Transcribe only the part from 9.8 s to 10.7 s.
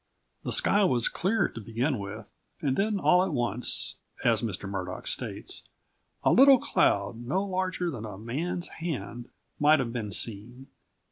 been seen.